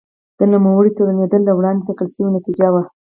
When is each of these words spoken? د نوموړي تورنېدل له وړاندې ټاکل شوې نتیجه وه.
د 0.37 0.39
نوموړي 0.53 0.91
تورنېدل 0.97 1.41
له 1.45 1.53
وړاندې 1.57 1.85
ټاکل 1.87 2.07
شوې 2.15 2.29
نتیجه 2.37 2.67
وه. 2.73 2.83